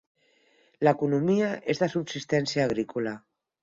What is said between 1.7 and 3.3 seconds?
és de subsistència agrícola.